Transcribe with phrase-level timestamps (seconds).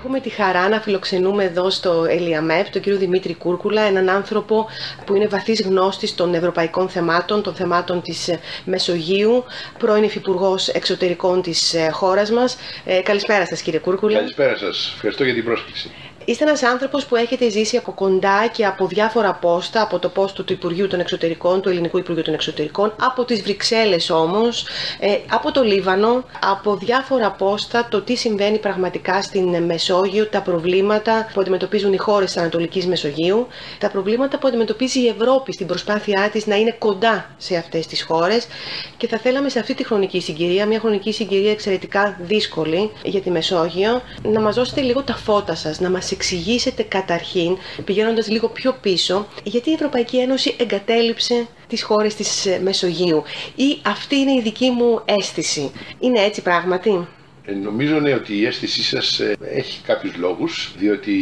[0.00, 4.66] Έχουμε τη χαρά να φιλοξενούμε εδώ στο ΕΛΙΑΜΕΠ τον κύριο Δημήτρη Κούρκουλα, έναν άνθρωπο
[5.06, 8.30] που είναι βαθύς γνώστης των ευρωπαϊκών θεμάτων, των θεμάτων της
[8.64, 9.44] Μεσογείου,
[9.78, 12.56] πρώην Υφυπουργός Εξωτερικών της χώρας μας.
[12.84, 14.16] Ε, καλησπέρα σας κύριε Κούρκουλα.
[14.16, 14.92] Καλησπέρα σας.
[14.94, 15.90] Ευχαριστώ για την πρόσκληση.
[16.24, 20.44] Είστε ένας άνθρωπος που έχετε ζήσει από κοντά και από διάφορα πόστα, από το πόστο
[20.44, 24.66] του Υπουργείου των Εξωτερικών, του Ελληνικού Υπουργείου των Εξωτερικών, από τις Βρυξέλλες όμως,
[24.98, 31.28] ε, από το Λίβανο, από διάφορα πόστα, το τι συμβαίνει πραγματικά στην Μεσόγειο, τα προβλήματα
[31.34, 33.46] που αντιμετωπίζουν οι χώρες της Ανατολικής Μεσογείου,
[33.78, 38.02] τα προβλήματα που αντιμετωπίζει η Ευρώπη στην προσπάθειά της να είναι κοντά σε αυτές τις
[38.02, 38.46] χώρες.
[38.96, 43.30] Και θα θέλαμε σε αυτή τη χρονική συγκυρία, μια χρονική συγκυρία εξαιρετικά δύσκολη για τη
[43.30, 48.78] Μεσόγειο, να μας δώσετε λίγο τα φώτα σας, να μας εξηγήσετε καταρχήν, πηγαίνοντας λίγο πιο
[48.80, 53.22] πίσω, γιατί η Ευρωπαϊκή Ένωση εγκατέλειψε τις χώρες της ε, Μεσογείου.
[53.54, 55.70] Ή αυτή είναι η δική μου αίσθηση.
[56.00, 57.06] Είναι έτσι πράγματι;
[57.44, 61.12] Ε, νομίζω ναι, ότι η αίσθησή σας ε, έχει κάποιους λόγους, διότι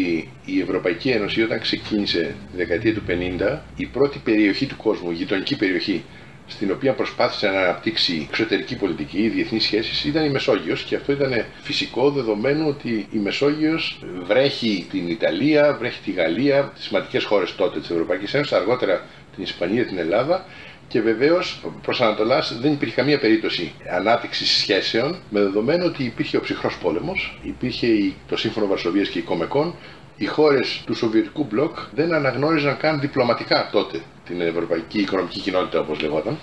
[0.44, 5.14] η Ευρωπαϊκή Ένωση όταν ξεκίνησε τη δεκαετία του 50, η πρώτη περιοχή του κόσμου, η
[5.14, 6.04] γειτονική περιοχή
[6.48, 11.44] στην οποία προσπάθησε να αναπτύξει εξωτερική πολιτική, διεθνείς σχέσεις, ήταν η Μεσόγειος και αυτό ήταν
[11.62, 17.80] φυσικό δεδομένου ότι η Μεσόγειος βρέχει την Ιταλία, βρέχει τη Γαλλία, τις σημαντικές χώρες τότε
[17.80, 19.02] της Ευρωπαϊκής Ένωσης, αργότερα
[19.34, 20.44] την Ισπανία, την Ελλάδα
[20.88, 26.40] και βεβαίως προς Ανατολάς δεν υπήρχε καμία περίπτωση ανάπτυξης σχέσεων με δεδομένο ότι υπήρχε ο
[26.40, 29.74] ψυχρός πόλεμος, υπήρχε το Σύμφωνο Βαρσοβίας και η Κομεκόν,
[30.18, 36.00] οι χώρες του Σοβιετικού μπλοκ δεν αναγνώριζαν καν διπλωματικά τότε την Ευρωπαϊκή Οικονομική Κοινότητα, όπως
[36.00, 36.38] λεγόταν.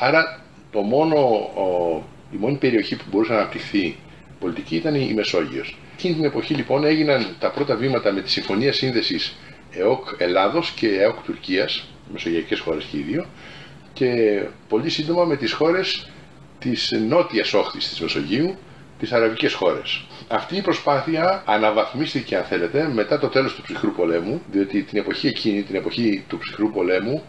[0.00, 0.40] Άρα
[0.72, 1.16] το μόνο,
[1.54, 3.96] ο, η μόνη περιοχή που μπορούσε να αναπτυχθεί
[4.40, 5.76] πολιτική ήταν η Μεσόγειος.
[5.94, 9.36] Εκείνη την εποχή λοιπόν έγιναν τα πρώτα βήματα με τη Συμφωνία Σύνδεσης
[9.70, 13.26] ΕΟΚ Ελλάδος και ΕΟΚ Τουρκίας, μεσογειακές χώρες και οι δύο,
[13.92, 16.10] και πολύ σύντομα με τις χώρες
[16.58, 18.56] της νότιας όχθης της Μεσογείου,
[18.98, 20.04] τις αραβικές χώρες.
[20.28, 25.26] Αυτή η προσπάθεια αναβαθμίστηκε, αν θέλετε, μετά το τέλος του ψυχρού πολέμου, διότι την εποχή
[25.26, 27.22] εκείνη, την εποχή του ψυχρού πολέμου,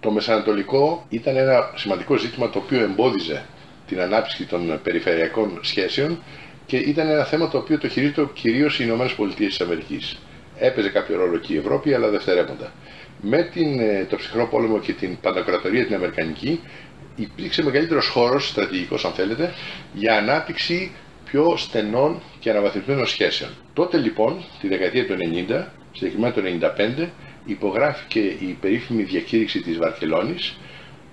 [0.00, 3.44] το Μεσανατολικό ήταν ένα σημαντικό ζήτημα το οποίο εμπόδιζε
[3.86, 6.22] την ανάπτυξη των περιφερειακών σχέσεων
[6.66, 10.18] και ήταν ένα θέμα το οποίο το χειρίζεται κυρίως οι Ηνωμένες Πολιτείες της Αμερικής.
[10.58, 12.72] Έπαιζε κάποιο ρόλο και η Ευρώπη, αλλά δευτερεύοντα.
[13.20, 16.60] Με την, ε, το ψυχρό πόλεμο και την παντοκρατορία την Αμερικανική,
[17.16, 19.52] υπήρξε μεγαλύτερος χώρος, στρατηγικός αν θέλετε,
[19.94, 20.92] για ανάπτυξη
[21.30, 23.50] πιο στενών και αναβαθμισμένων σχέσεων.
[23.72, 25.14] Τότε λοιπόν, τη δεκαετία του
[25.48, 26.42] 90, συγκεκριμένα το
[26.98, 27.08] 95,
[27.44, 30.58] υπογράφηκε η περίφημη διακήρυξη της Βαρκελόνης,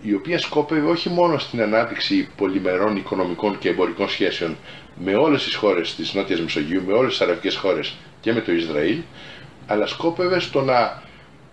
[0.02, 4.58] η οποία σκόπευε όχι μόνο στην ανάπτυξη πολυμερών οικονομικών και εμπορικών σχέσεων
[4.96, 8.52] με όλες τις χώρες της Νότιας Μεσογείου, με όλες τις αραβικές χώρες και με το
[8.52, 8.98] Ισραήλ,
[9.68, 11.04] αλλά σκόπευε στο να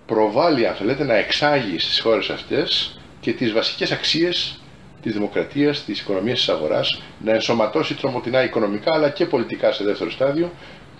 [0.06, 4.60] προβάλλει, αν θέλετε, να εξάγει στις χώρες αυτές και τις βασικές αξίες
[5.02, 10.10] της δημοκρατίας, της οικονομίας της αγοράς, να ενσωματώσει τρομοτινά οικονομικά αλλά και πολιτικά σε δεύτερο
[10.10, 10.50] στάδιο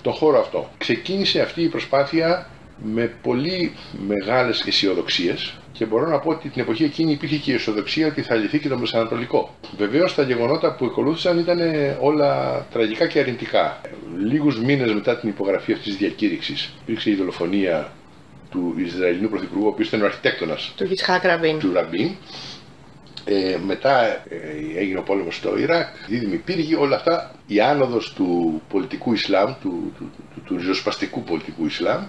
[0.03, 0.71] τον χώρο αυτό.
[0.79, 2.47] Ξεκίνησε αυτή η προσπάθεια
[2.85, 3.73] με πολύ
[4.07, 8.23] μεγάλες αισιοδοξίες και μπορώ να πω ότι την εποχή εκείνη υπήρχε και η αισιοδοξία ότι
[8.23, 9.55] θα λυθεί και το Μεσανατολικό.
[9.77, 11.59] Βεβαίως τα γεγονότα που ακολούθησαν ήταν
[12.01, 13.81] όλα τραγικά και αρνητικά.
[14.19, 17.93] Λίγους μήνες μετά την υπογραφή αυτής της διακήρυξης υπήρξε η δολοφονία
[18.51, 21.59] του Ισραηλινού Πρωθυπουργού, ο οποίος ήταν ο αρχιτέκτονας του Γιτσχάκ Ραμπίν.
[23.25, 23.53] Του Ραμπίν.
[23.53, 24.19] Ε, μετά ε,
[24.77, 29.93] έγινε ο πόλεμος στο Ιράκ, Δίδυμοι Πύργοι, όλα αυτά, η άνοδος του πολιτικού Ισλάμ, του,
[29.99, 32.03] του, του, του ριζοσπαστικού πολιτικού Ισλάμ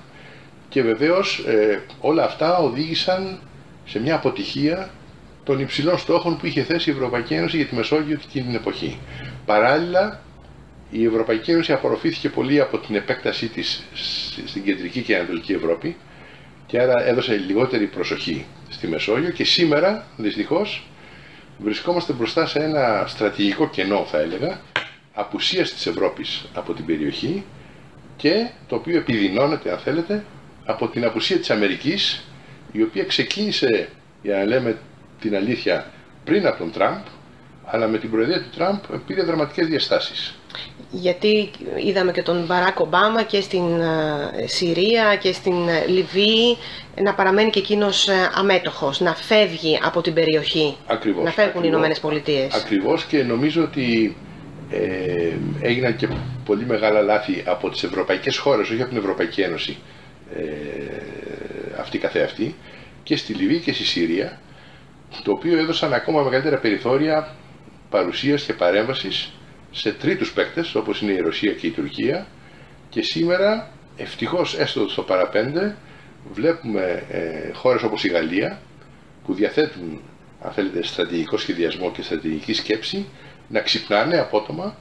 [0.69, 3.39] και βεβαίως ε, όλα αυτά οδήγησαν
[3.85, 4.89] σε μια αποτυχία
[5.43, 8.99] των υψηλών στόχων που είχε θέσει η Ευρωπαϊκή Ένωση για τη Μεσόγειο εκείνη την εποχή.
[9.45, 10.21] Παράλληλα,
[10.91, 13.83] η Ευρωπαϊκή Ένωση απορροφήθηκε πολύ από την επέκτασή της
[14.45, 15.95] στην κεντρική και ανατολική Ευρώπη
[16.65, 20.87] και άρα έδωσε λιγότερη προσοχή στη Μεσόγειο και σήμερα δυστυχώς
[21.57, 24.59] βρισκόμαστε μπροστά σε ένα στρατηγικό κενό θα έλεγα
[25.13, 27.43] απουσίας της Ευρώπης από την περιοχή
[28.17, 30.25] και το οποίο επιδεινώνεται αν θέλετε
[30.65, 32.23] από την απουσία της Αμερικής
[32.71, 33.89] η οποία ξεκίνησε
[34.21, 34.77] για να λέμε
[35.19, 35.91] την αλήθεια
[36.23, 37.03] πριν από τον Τραμπ
[37.65, 40.35] αλλά με την προεδρία του Τραμπ πήρε δραματικές διαστάσεις
[40.91, 41.49] γιατί
[41.85, 46.57] είδαμε και τον Μπαράκ Ομπάμα και στην ε, Συρία και στην ε, Λιβύη
[47.01, 51.67] να παραμένει και εκείνος ε, αμέτωχος, να φεύγει από την περιοχή, ακριβώς, να φεύγουν οι
[51.69, 52.53] Ηνωμένες Πολιτείες.
[52.53, 54.15] Ακριβώς και νομίζω ότι
[54.71, 56.07] ε, έγιναν και
[56.45, 59.77] πολύ μεγάλα λάθη από τις ευρωπαϊκές χώρες, όχι από την Ευρωπαϊκή Ένωση
[60.35, 60.43] ε,
[61.79, 62.55] αυτή καθεαυτή,
[63.03, 64.39] και στη Λιβύη και στη Συρία,
[65.23, 67.35] το οποίο έδωσαν ακόμα μεγαλύτερα περιθώρια
[67.89, 69.31] παρουσίας και παρέμβασης
[69.73, 72.27] σε τρίτους παίκτες όπως είναι η Ρωσία και η Τουρκία
[72.89, 75.75] και σήμερα ευτυχώς έστω στο παραπέντε
[76.33, 78.61] βλέπουμε ε, χώρες όπως η Γαλλία
[79.25, 80.01] που διαθέτουν
[80.41, 83.05] αν θέλετε στρατηγικό σχεδιασμό και στρατηγική σκέψη
[83.47, 84.75] να ξυπνάνε απότομα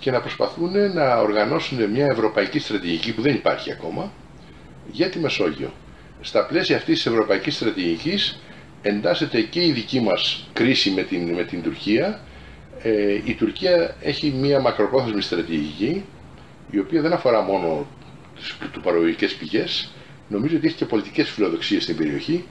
[0.00, 4.12] και να προσπαθούν να οργανώσουν μια ευρωπαϊκή στρατηγική που δεν υπάρχει ακόμα
[4.92, 5.72] για τη Μεσόγειο.
[6.20, 8.40] Στα πλαίσια αυτής της ευρωπαϊκής στρατηγικής
[8.82, 12.20] εντάσσεται και η δική μας κρίση με την, με την Τουρκία.
[12.82, 16.04] Ε, η Τουρκία έχει μια μακροπρόθεσμη στρατηγική
[16.70, 17.86] η οποία δεν αφορά μόνο
[18.36, 19.92] τις του παραγωγικές πηγές,
[20.28, 22.44] νομίζω ότι έχει και πολιτικές φιλοδοξίες στην περιοχή,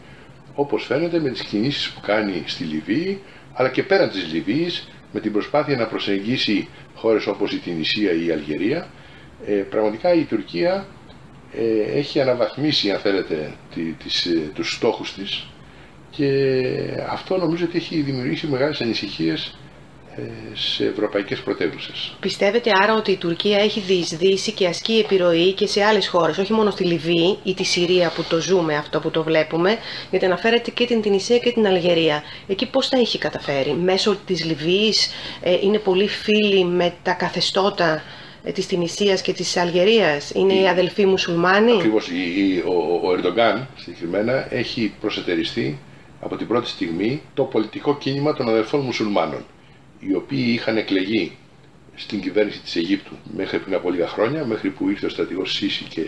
[0.56, 3.22] όπως φαίνεται με τις κινήσεις που κάνει στη Λιβύη,
[3.54, 8.26] αλλά και πέραν της Λιβύης, με την προσπάθεια να προσεγγίσει χώρες όπως η Τινησία ή
[8.26, 8.88] η Αλγερία.
[9.46, 10.88] Ε, πραγματικά η Τουρκία
[11.54, 15.48] ε, έχει αναβαθμίσει, αν θέλετε, τη, τις, ε, τους στόχους της
[16.10, 19.67] και αυτό νομίζω ότι έχει δημιουργήσει μεγάλες ανησυχίες ε,
[20.54, 22.16] σε ευρωπαϊκές πρωτεύουσες.
[22.20, 26.54] Πιστεύετε άρα ότι η Τουρκία έχει διεισδύσει και ασκεί επιρροή και σε άλλες χώρες, όχι
[26.54, 29.78] μόνο στη Λιβύη ή τη Συρία που το ζούμε αυτό που το βλέπουμε,
[30.10, 32.24] γιατί αναφέρεται και την Τινησία και την Αλγερία.
[32.48, 35.12] Εκεί πώς τα έχει καταφέρει, μέσω της Λιβύης
[35.42, 38.04] ε, είναι πολύ φίλοι με τα καθεστώτα
[38.44, 42.10] ε, της Τινησίας και της Αλγερίας, είναι οι αδελφοί μουσουλμάνοι; Ακριβώς,
[42.66, 45.78] ο, ο Ερντογκάν συγκεκριμένα έχει προσετεριστεί
[46.22, 49.46] από την πρώτη στιγμή το πολιτικό κίνημα των αδελφών μουσουλμάνων
[50.00, 51.38] οι οποίοι είχαν εκλεγεί
[51.96, 55.84] στην κυβέρνηση της Αιγύπτου μέχρι πριν από λίγα χρόνια, μέχρι που ήρθε ο στρατηγός Σίση
[55.84, 56.08] και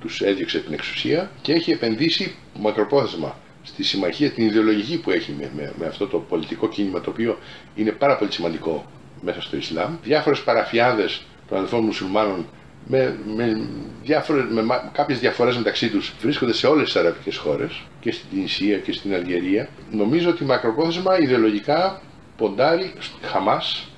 [0.00, 5.72] τους έδιωξε την εξουσία και έχει επενδύσει μακροπρόθεσμα στη συμμαχία την ιδεολογική που έχει με,
[5.78, 7.38] με, αυτό το πολιτικό κίνημα το οποίο
[7.74, 8.86] είναι πάρα πολύ σημαντικό
[9.20, 9.96] μέσα στο Ισλάμ.
[10.02, 12.46] Διάφορες παραφιάδες των αδελφών μουσουλμάνων
[12.86, 13.68] με, με,
[14.02, 18.78] διάφορες, με κάποιες διαφορές μεταξύ τους βρίσκονται σε όλες τις αραβικές χώρες και στην Τινησία
[18.78, 19.68] και στην Αλγερία.
[19.90, 22.02] Νομίζω ότι μακροπρόθεσμα ιδεολογικά
[22.40, 22.92] ποντάρει
[23.22, 23.88] Χαμάς,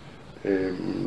[0.43, 0.51] ε,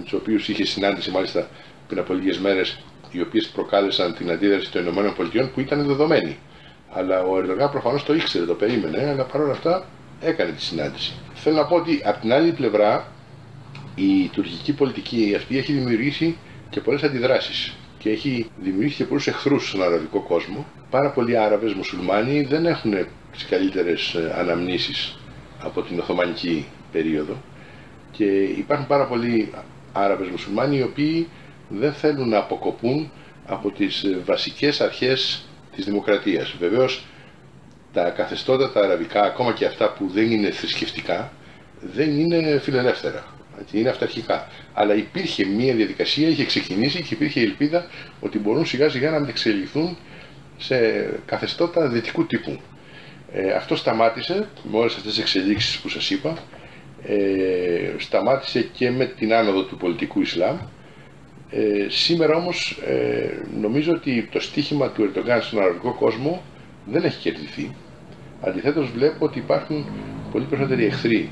[0.04, 1.48] τους οποίους είχε συνάντηση μάλιστα
[1.88, 2.80] πριν από λίγες μέρες,
[3.12, 6.38] οι οποίες προκάλεσαν την αντίδραση των ΗΠΑ που ήταν δεδομένη.
[6.92, 9.86] Αλλά ο Ερντογάν προφανώς το ήξερε, το περίμενε, αλλά παρόλα αυτά
[10.22, 11.14] έκανε τη συνάντηση.
[11.34, 13.08] Θέλω να πω ότι από την άλλη πλευρά
[13.96, 16.38] η τουρκική πολιτική αυτή έχει δημιουργήσει
[16.70, 20.66] και πολλές αντιδράσεις και έχει δημιουργήσει και πολλούς εχθρούς στον αραβικό κόσμο.
[20.90, 22.94] Πάρα πολλοί Άραβες μουσουλμάνοι δεν έχουν
[23.32, 25.18] τις καλύτερες ε, αναμνήσεις
[25.60, 27.36] από την Οθωμανική περίοδο
[28.12, 29.51] και υπάρχουν πάρα πολλοί
[29.97, 31.27] Άραβες μουσουλμάνοι οι οποίοι
[31.69, 33.12] δεν θέλουν να αποκοπούν
[33.45, 35.45] από τις βασικές αρχές
[35.75, 36.56] της δημοκρατίας.
[36.59, 37.06] Βεβαίως
[37.94, 41.31] τα καθεστώτα τα αραβικά, ακόμα και αυτά που δεν είναι θρησκευτικά,
[41.81, 43.25] δεν είναι φιλελεύθερα.
[43.71, 44.48] Είναι αυταρχικά.
[44.74, 47.86] Αλλά υπήρχε μια διαδικασία, είχε ξεκινήσει και υπήρχε ελπίδα
[48.19, 49.98] ότι μπορούν σιγά σιγά να εξελιχθούν
[50.57, 50.77] σε
[51.25, 52.59] καθεστώτα δυτικού τύπου.
[53.33, 56.38] Ε, αυτό σταμάτησε με όλες αυτές τις εξελίξεις που σας είπα
[57.07, 60.57] ε, σταμάτησε και με την άνοδο του πολιτικού Ισλάμ.
[61.50, 63.30] Ε, σήμερα όμως ε,
[63.60, 66.42] νομίζω ότι το στίχημα του Ερντογκάν στον αραβικό κόσμο
[66.86, 67.75] δεν έχει κερδιθεί.
[68.42, 69.86] Αντιθέτως βλέπω ότι υπάρχουν
[70.31, 71.31] πολύ περισσότεροι εχθροί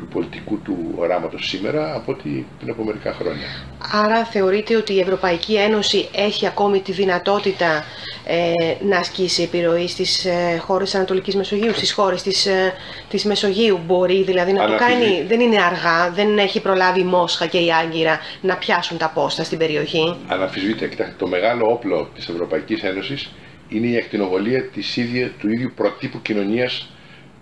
[0.00, 3.46] του πολιτικού του οράματος σήμερα από ό,τι πριν από μερικά χρόνια.
[3.92, 7.84] Άρα θεωρείτε ότι η Ευρωπαϊκή Ένωση έχει ακόμη τη δυνατότητα
[8.24, 8.52] ε,
[8.84, 12.72] να ασκήσει επιρροή στις ε, χώρες Ανατολικής Μεσογείου, στις χώρες της, ε,
[13.08, 17.46] της Μεσογείου; Μπορεί δηλαδή να το κάνει, δεν είναι αργά, δεν έχει προλάβει η Μόσχα
[17.46, 22.28] και η Άγκυρα να πιάσουν τα πόστα στην περιοχή; Αναφυσβείτε, κοιτάξτε, το μεγάλο όπλο της
[22.28, 23.30] Ευρωπαϊκής Ένωσης
[23.68, 26.88] είναι η ακτινοβολία της ίδια, του ίδιου προτύπου κοινωνίας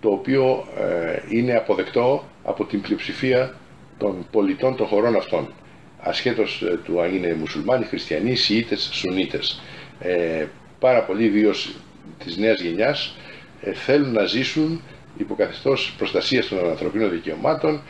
[0.00, 3.54] το οποίο ε, είναι αποδεκτό από την πλειοψηφία
[3.98, 5.52] των πολιτών των χωρών αυτών.
[6.00, 9.60] Ασχέτως ε, του αν είναι μουσουλμάνοι, χριστιανοί, σιήτες, σουνίτες.
[10.00, 10.46] Ε,
[10.78, 11.74] πάρα πολλοί ιδίως
[12.24, 13.16] της νέας γενιάς
[13.60, 14.82] ε, θέλουν να ζήσουν
[15.16, 17.80] υποκαθιστώς προστασίας των ανθρωπίνων δικαιωμάτων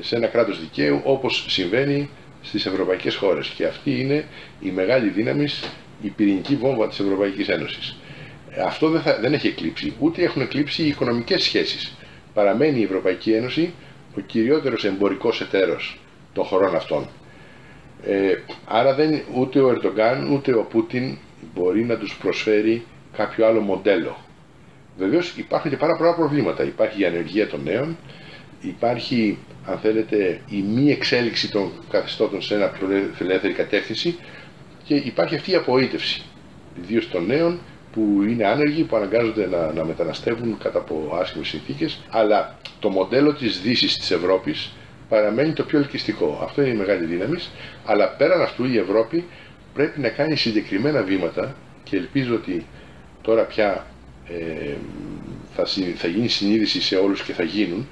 [0.00, 2.08] σε ένα κράτος δικαίου όπως συμβαίνει
[2.42, 3.48] στις ευρωπαϊκές χώρες.
[3.48, 4.24] Και αυτή είναι
[4.60, 5.48] η μεγάλη δύναμη,
[6.02, 7.96] η πυρηνική βόμβα της Ευρωπαϊκής Ένωσης.
[8.50, 11.96] Ε, αυτό δεν, θα, δεν έχει εκλείψει, ούτε έχουν εκλείψει οι οικονομικές σχέσεις.
[12.34, 13.72] Παραμένει η Ευρωπαϊκή Ένωση
[14.18, 15.98] ο κυριότερος εμπορικός εταίρος
[16.32, 17.08] των χωρών αυτών.
[18.06, 18.34] Ε,
[18.66, 21.16] άρα δεν, ούτε ο Ερντογκάν ούτε ο Πούτιν
[21.54, 22.84] μπορεί να τους προσφέρει
[23.16, 24.16] κάποιο άλλο μοντέλο.
[24.98, 26.62] Βεβαίως υπάρχουν και πάρα πολλά προβλήματα.
[26.64, 27.96] Υπάρχει η ανεργία των νέων,
[28.60, 32.72] υπάρχει, αν θέλετε, η μη εξέλιξη των καθεστώτων σε ένα
[33.14, 34.18] φιλελεύθερη κατεύθυνση
[34.84, 36.22] και υπάρχει αυτή η απογοήτευση,
[36.82, 37.58] ιδίως των νέων
[37.98, 42.00] που είναι άνεργοι, που αναγκάζονται να, να μεταναστεύουν κατά από άσχημες συνθήκες.
[42.10, 44.72] Αλλά το μοντέλο της Δύσης της Ευρώπης
[45.08, 46.40] παραμένει το πιο ελκυστικό.
[46.42, 47.38] Αυτό είναι η μεγάλη δύναμη.
[47.84, 49.24] Αλλά πέραν αυτού η Ευρώπη
[49.74, 52.66] πρέπει να κάνει συγκεκριμένα βήματα και ελπίζω ότι
[53.22, 53.86] τώρα πια
[54.28, 54.74] ε,
[55.54, 55.64] θα,
[55.96, 57.86] θα γίνει συνείδηση σε όλους και θα γίνουν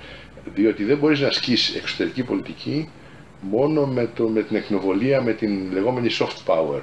[0.55, 2.89] διότι δεν μπορείς να ασκείς εξωτερική πολιτική
[3.41, 6.81] μόνο με, το, με την εκνοβολία, με την λεγόμενη soft power.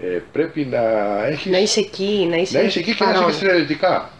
[0.00, 0.80] Ε, πρέπει να
[1.26, 1.52] έχεις...
[1.52, 4.10] Να είσαι εκεί, να είσαι Να είσαι εκεί και να είσαι και στρατιωτικά.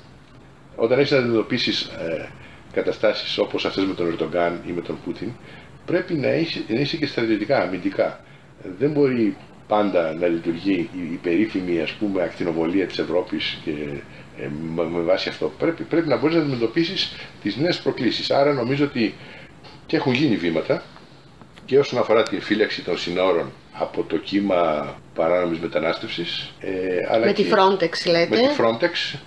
[0.76, 2.28] Όταν έχεις να αντιμετωπίσεις ε,
[2.72, 5.28] καταστάσεις όπως αυτές με τον Ερντογκάν ή με τον Πούτιν,
[5.86, 8.20] πρέπει να είσαι, να είσαι και στρατιωτικά, αμυντικά.
[8.78, 9.36] Δεν μπορεί
[9.68, 13.70] πάντα να λειτουργεί η περίφημη ας πούμε ακτινοβολία της Ευρώπης και
[14.38, 14.48] ε,
[14.90, 15.52] με βάση αυτό.
[15.58, 18.30] Πρέπει, πρέπει να μπορείς να αντιμετωπίσεις τις νέες προκλήσεις.
[18.30, 19.14] Άρα νομίζω ότι
[19.86, 20.82] και έχουν γίνει βήματα
[21.64, 26.52] και όσον αφορά την φύλαξη των συνόρων από το κύμα παράνομης μετανάστευσης.
[26.60, 26.70] Ε,
[27.10, 28.28] αλλά με τη Frontex λέτε.
[28.28, 29.18] Με τη Frontex,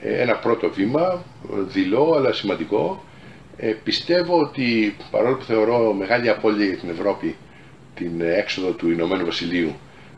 [0.00, 1.24] ε, ένα πρώτο βήμα,
[1.66, 3.04] δειλό αλλά σημαντικό.
[3.56, 7.36] Ε, πιστεύω ότι παρόλο που θεωρώ μεγάλη απώλεια για την Ευρώπη
[7.94, 9.74] την έξοδο του Ηνωμένου Βασιλείου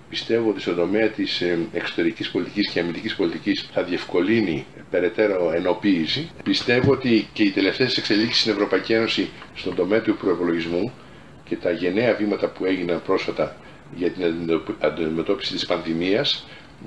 [0.09, 6.31] πιστεύω ότι στον τομέα της ε, εξωτερικής πολιτικής και αμυντικής πολιτικής θα διευκολύνει περαιτέρω ενοποίηση.
[6.45, 10.93] Πιστεύω ότι και οι τελευταίες εξελίξεις στην Ευρωπαϊκή Ένωση στον τομέα του προπολογισμού
[11.49, 13.57] και τα γενναία βήματα που έγιναν πρόσφατα
[13.95, 16.47] για την αντιμετώπιση της πανδημίας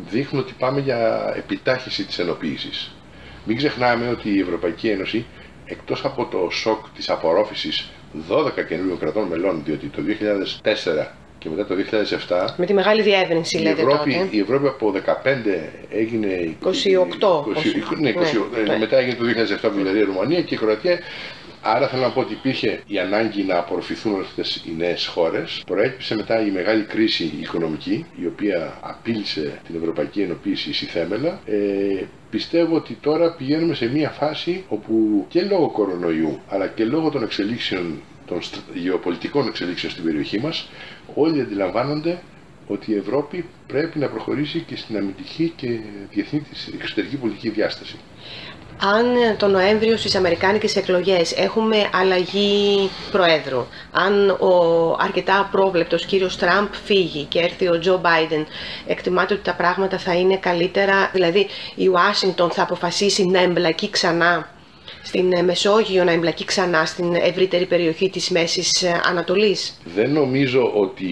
[0.09, 2.91] δείχνουν ότι πάμε για επιτάχυση της ενοποίησης.
[3.45, 5.25] Μην ξεχνάμε ότι η Ευρωπαϊκή Ένωση
[5.65, 7.89] εκτός από το σοκ της απορρόφησης
[8.29, 11.07] 12 καινούριων κρατών μελών, διότι το 2004
[11.39, 11.75] και μετά το
[12.29, 12.53] 2007.
[12.57, 14.27] Με τη μεγάλη διεύρυνση, η λέτε Ευρώπη, τότε.
[14.29, 14.99] Η Ευρώπη από 15
[15.89, 16.69] έγινε 28.
[16.69, 18.21] 20, 20, ναι, 20,
[18.53, 18.77] ναι, ναι.
[18.77, 19.23] Μετά έγινε το
[19.61, 20.99] 2007 Βουλγαρία, Ρουμανία και η Κροατία.
[21.61, 25.63] Άρα θέλω να πω ότι υπήρχε η ανάγκη να απορροφηθούν αυτές οι νέες χώρες.
[25.65, 31.39] Προέκυψε μετά η μεγάλη κρίση οικονομική, η οποία απείλησε την ευρωπαϊκή ενοποίηση στη θέμελα.
[31.45, 37.09] Ε, πιστεύω ότι τώρα πηγαίνουμε σε μια φάση όπου και λόγω κορονοϊού, αλλά και λόγω
[37.09, 38.39] των εξελίξεων των
[38.73, 40.69] γεωπολιτικών εξελίξεων στην περιοχή μας,
[41.15, 42.21] όλοι αντιλαμβάνονται
[42.67, 45.79] ότι η Ευρώπη πρέπει να προχωρήσει και στην αμυντική και
[46.11, 47.95] διεθνή της εξωτερική πολιτική διάσταση.
[48.81, 49.05] Αν
[49.37, 57.23] το Νοέμβριο στις Αμερικάνικες εκλογές έχουμε αλλαγή Προέδρου, αν ο αρκετά απρόβλεπτος κύριος Τραμπ φύγει
[57.23, 58.45] και έρθει ο Τζο Μπάιντεν,
[58.87, 64.49] εκτιμάται ότι τα πράγματα θα είναι καλύτερα, δηλαδή η Ουάσιγκτον θα αποφασίσει να εμπλακεί ξανά
[65.03, 70.71] στην ε, Μεσόγειο να εμπλακεί ξανά στην ευρύτερη περιοχή της Μέσης ε, Ανατολής; Δεν νομίζω
[70.75, 71.07] ότι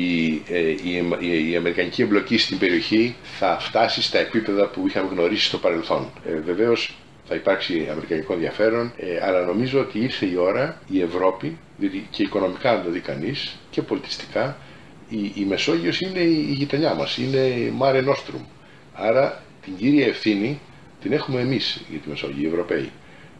[0.50, 5.58] ε, η, η, Αμερικανική εμπλοκή στην περιοχή θα φτάσει στα επίπεδα που είχαμε γνωρίσει στο
[5.58, 6.10] παρελθόν.
[6.26, 6.96] Ε, βεβαίως
[7.28, 8.94] θα υπάρξει αμερικανικό ενδιαφέρον,
[9.24, 13.58] αλλά νομίζω ότι ήρθε η ώρα η Ευρώπη, διότι και οικονομικά να το δει κανείς
[13.70, 14.58] και πολιτιστικά,
[15.10, 18.42] η, η Μεσόγειος είναι η, η γειτονιά μας, είναι η Mare Nostrum.
[18.94, 20.60] Άρα την κύρια ευθύνη
[21.02, 22.92] την έχουμε εμείς για τη Μεσόγειο, οι Ευρωπαίοι.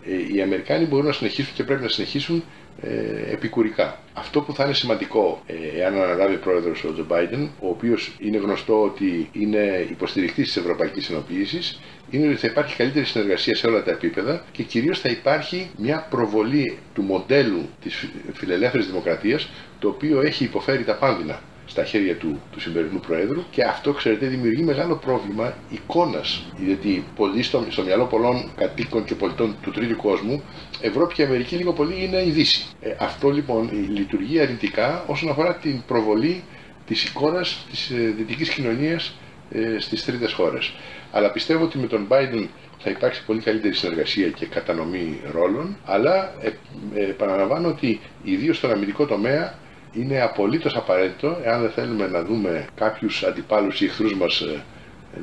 [0.10, 2.44] Ε, οι Αμερικάνοι μπορούν να συνεχίσουν και πρέπει να συνεχίσουν
[2.82, 4.00] ε, επικουρικά.
[4.14, 8.16] Αυτό που θα είναι σημαντικό, ε, εάν αναλάβει ο πρόεδρος ο Τζο Μπάιντεν, ο οποίος
[8.20, 11.78] είναι γνωστό ότι είναι υποστηρικτή της Ευρωπαϊκής Ενοποίηση,
[12.10, 16.08] είναι ότι θα υπάρχει καλύτερη συνεργασία σε όλα τα επίπεδα και κυρίως θα υπάρχει μια
[16.10, 19.50] προβολή του μοντέλου της φιλελεύθερης δημοκρατίας,
[19.80, 24.26] το οποίο έχει υποφέρει τα πάνδυνα στα χέρια του, του σημερινού Προέδρου και αυτό, ξέρετε,
[24.26, 26.44] δημιουργεί μεγάλο πρόβλημα εικόνας.
[26.66, 30.44] Γιατί πολλοί στο, στο μυαλό πολλών κατοίκων και πολιτών του τρίτου κόσμου,
[30.82, 32.66] Ευρώπη και Αμερική λίγο πολύ είναι η Δύση.
[32.82, 36.44] Ε, αυτό λοιπόν λειτουργεί αρνητικά όσον αφορά την προβολή
[36.86, 39.14] της εικόνας της ε, δυτικής κοινωνίας
[39.52, 40.74] ε, στις τρίτες χώρες.
[41.12, 42.46] Αλλά πιστεύω ότι με τον Biden
[42.80, 46.52] θα υπάρξει πολύ καλύτερη συνεργασία και κατανομή ρόλων, αλλά ε,
[46.96, 49.54] ε, επαναλαμβάνω ότι ιδίως στον αμυντικό τομέα
[49.94, 54.64] είναι απολύτως απαραίτητο, εάν δεν θέλουμε να δούμε κάποιους αντιπάλους ή εχθρούς μας ε,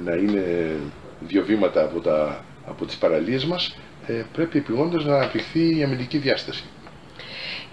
[0.04, 0.74] να είναι
[1.20, 6.18] δύο βήματα από, τα, από τις παραλίες μας, ε, πρέπει επιγόντως να αναπτυχθεί η αμυντική
[6.18, 6.64] διάσταση.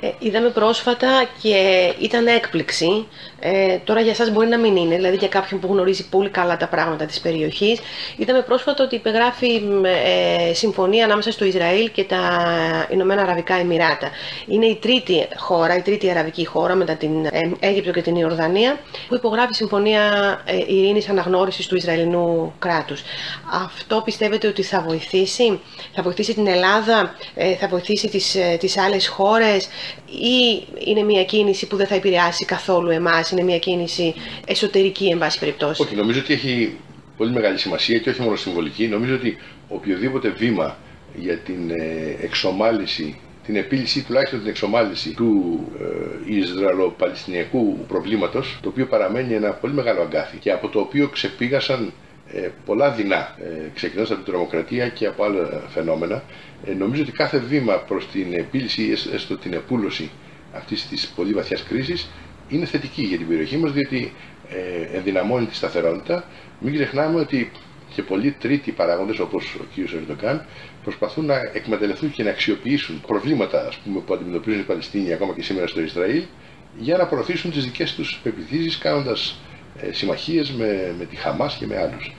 [0.03, 1.55] Ε, είδαμε πρόσφατα και
[1.99, 3.07] ήταν έκπληξη.
[3.39, 6.57] Ε, τώρα για σας μπορεί να μην είναι, δηλαδή για κάποιον που γνωρίζει πολύ καλά
[6.57, 7.79] τα πράγματα της περιοχής.
[8.17, 12.21] Είδαμε πρόσφατα ότι υπεγράφει ε, συμφωνία ανάμεσα στο Ισραήλ και τα
[12.89, 14.09] Ηνωμένα Αραβικά Εμμυράτα.
[14.47, 18.79] Είναι η τρίτη χώρα, η τρίτη αραβική χώρα μετά την ε, Αίγυπτο και την Ιορδανία
[19.07, 20.01] που υπογράφει συμφωνία
[20.45, 23.01] ε, ειρήνης αναγνώρισης του Ισραηλινού κράτους.
[23.65, 25.59] Αυτό πιστεύετε ότι θα βοηθήσει,
[25.93, 29.67] θα βοηθήσει την Ελλάδα, ε, θα βοηθήσει τις, ε, τις άλλες χώρες
[30.05, 34.13] ή είναι μια κίνηση που δεν θα επηρεάσει καθόλου εμάς, είναι μια κίνηση
[34.45, 36.75] εσωτερική εν πάση περιπτώσει; Όχι, νομίζω ότι έχει
[37.17, 38.87] πολύ μεγάλη σημασία και όχι μόνο συμβολική.
[38.87, 40.77] Νομίζω ότι οποιοδήποτε βήμα
[41.15, 45.59] για την ε, εξομάλυση την επίλυση, τουλάχιστον την εξομάλυση του
[46.27, 51.91] ε, Ισραηλο-Παλαιστινιακού προβλήματος, το οποίο παραμένει ένα πολύ μεγάλο αγκάθι και από το οποίο ξεπήγασαν
[52.33, 56.23] ε, πολλά δεινά, ε, ξεκινώντας από την τρομοκρατία και από άλλα φαινόμενα.
[56.65, 60.09] Ε, νομίζω ότι κάθε βήμα προς την επίλυση, έστω την επούλωση
[60.53, 62.09] αυτής της πολύ βαθιάς κρίσης,
[62.49, 64.13] είναι θετική για την περιοχή μας, διότι
[64.49, 66.23] ε, ενδυναμώνει τη σταθερότητα.
[66.59, 67.51] Μην ξεχνάμε ότι
[67.95, 69.91] και πολλοί τρίτοι παράγοντες, όπως ο κ.
[69.93, 70.45] Ερντογκάν,
[70.83, 75.41] προσπαθούν να εκμεταλλευτούν και να αξιοποιήσουν προβλήματα ας πούμε, που αντιμετωπίζουν οι Παλαιστίνοι ακόμα και
[75.41, 76.23] σήμερα στο Ισραήλ,
[76.77, 79.39] για να προωθήσουν τις δικές τους πεπιθήσεις, κάνοντας
[79.81, 82.11] ε, συμμαχίες με, με τη Χαμάς και με άλλους.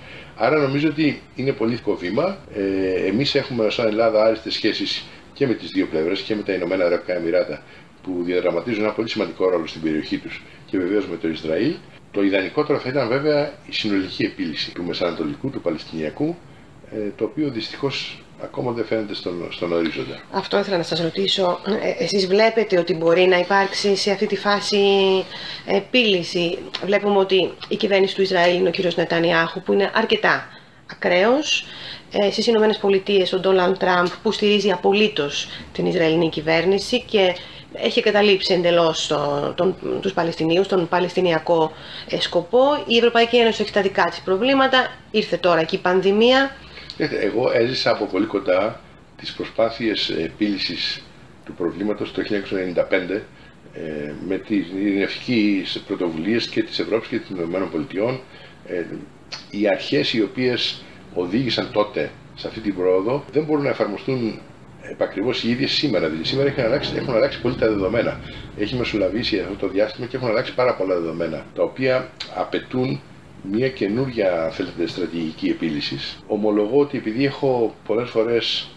[0.45, 2.39] Άρα νομίζω ότι είναι πολύ θετικό βήμα.
[2.55, 6.53] Ε, εμείς έχουμε σαν Ελλάδα άριστες σχέσεις και με τις δύο πλευρές και με τα
[6.53, 7.63] Ηνωμένα Αραβικά Εμμυράτα
[8.03, 11.75] που διαδραματίζουν ένα πολύ σημαντικό ρόλο στην περιοχή τους και βεβαίως με το Ισραήλ.
[12.11, 16.37] Το ιδανικότερο θα ήταν βέβαια η συνολική επίλυση του Μεσανατολικού, του Παλαιστινιακού,
[16.93, 20.21] ε, το οποίο δυστυχώς ακόμα δεν φαίνεται στον, στον ορίζοντα.
[20.31, 21.61] Αυτό ήθελα να σας ρωτήσω.
[21.83, 24.79] Ε, εσείς βλέπετε ότι μπορεί να υπάρξει σε αυτή τη φάση
[25.67, 26.59] επίλυση.
[26.85, 28.97] Βλέπουμε ότι η κυβέρνηση του Ισραήλ είναι ο κ.
[28.97, 30.49] Νετανιάχου που είναι αρκετά
[30.91, 31.67] ακραίος.
[32.13, 37.35] Ε, στις Ηνωμένες Πολιτείες ο Ντόλαντ Τραμπ που στηρίζει απολύτως την Ισραηλινή κυβέρνηση και
[37.73, 41.73] έχει καταλήψει εντελώς το, τον, τους Παλαιστινίους, τον Παλαιστινιακό
[42.09, 42.83] ε, σκοπό.
[42.87, 44.91] Η Ευρωπαϊκή Ένωση έχει τα δικά της προβλήματα.
[45.11, 46.57] Ήρθε τώρα και η πανδημία.
[47.11, 48.81] Εγώ έζησα από πολύ κοντά
[49.17, 51.03] τις προσπάθειες επίλυσης
[51.45, 53.21] του προβλήματος το 1995
[53.75, 57.39] ε, με τις ειρηνευτικές πρωτοβουλίες και της Ευρώπης και των
[57.91, 58.21] ΗΠΑ.
[58.67, 58.85] Ε,
[59.51, 60.83] οι αρχές οι οποίες
[61.15, 64.41] οδήγησαν τότε σε αυτή την πρόοδο δεν μπορούν να εφαρμοστούν
[64.91, 66.07] επακριβώς οι ίδιες σήμερα.
[66.09, 68.21] Δηλαδή σήμερα έχουν αλλάξει, έχουν αλλάξει πολύ τα δεδομένα.
[68.59, 73.01] Έχει μεσολαβήσει αυτό το διάστημα και έχουν αλλάξει πάρα πολλά δεδομένα, τα οποία απαιτούν
[73.43, 76.23] μια καινούρια θέλετε, στρατηγική επίλυσης.
[76.27, 78.69] Ομολογώ ότι επειδή έχω πολλές φορές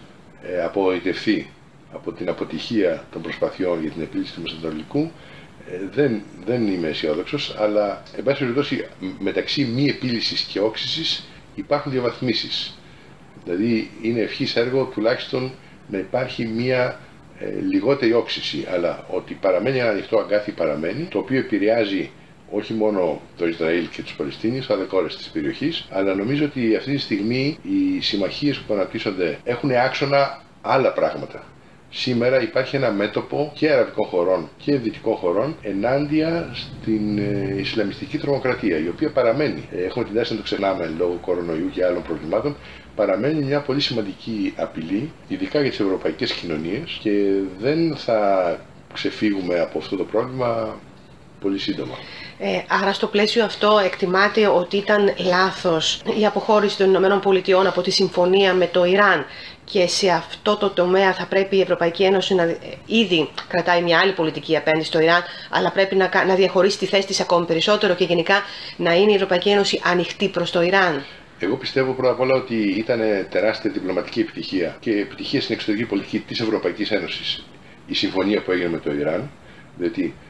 [0.42, 1.50] ε, απογοητευτεί
[1.92, 5.10] από την αποτυχία των προσπαθειών για την επίλυση του Μεσανατολικού,
[5.70, 8.86] ε, δεν, δεν είμαι αισιόδοξος, αλλά εν πάση περιπτώσει
[9.18, 12.78] μεταξύ μη επίλυσης και όξυσης υπάρχουν διαβαθμίσεις.
[13.44, 15.52] Δηλαδή είναι ευχής έργο τουλάχιστον
[15.88, 17.00] να υπάρχει μια
[17.38, 22.10] ε, λιγότερη όξυση, αλλά ότι παραμένει ένα ανοιχτό αγκάθι παραμένει, το οποίο επηρεάζει
[22.50, 25.72] όχι μόνο το Ισραήλ και τους Παλαιστίνιους, αλλά και όλες τις περιοχή.
[25.90, 31.44] Αλλά νομίζω ότι αυτή τη στιγμή οι συμμαχίες που αναπτύσσονται έχουν άξονα άλλα πράγματα.
[31.90, 38.78] Σήμερα υπάρχει ένα μέτωπο και αραβικών χωρών και δυτικών χωρών ενάντια στην ε, Ισλαμιστική τρομοκρατία,
[38.78, 39.68] η οποία παραμένει.
[39.72, 42.56] Ε, έχουμε την τάση να το ξεχνάμε λόγω κορονοϊού και άλλων προβλημάτων.
[42.96, 47.10] Παραμένει μια πολύ σημαντική απειλή, ειδικά για τις ευρωπαϊκές κοινωνίες και
[47.60, 48.60] δεν θα
[48.92, 50.78] ξεφύγουμε από αυτό το πρόβλημα
[51.46, 51.94] πολύ σύντομα.
[52.38, 57.82] Ε, άρα στο πλαίσιο αυτό εκτιμάται ότι ήταν λάθος η αποχώρηση των Ηνωμένων Πολιτειών από
[57.82, 59.26] τη συμφωνία με το Ιράν
[59.64, 62.56] και σε αυτό το τομέα θα πρέπει η Ευρωπαϊκή Ένωση να
[62.86, 67.06] ήδη κρατάει μια άλλη πολιτική απέναντι στο Ιράν, αλλά πρέπει να, να διαχωρίσει τη θέση
[67.06, 68.42] της ακόμη περισσότερο και γενικά
[68.76, 71.04] να είναι η Ευρωπαϊκή Ένωση ανοιχτή προς το Ιράν.
[71.38, 76.18] Εγώ πιστεύω πρώτα απ' όλα ότι ήταν τεράστια διπλωματική επιτυχία και επιτυχία στην εξωτερική πολιτική
[76.18, 77.44] της Ευρωπαϊκής Ένωσης
[77.86, 79.30] η συμφωνία που έγινε με το Ιράν,
[79.78, 80.25] διότι ε,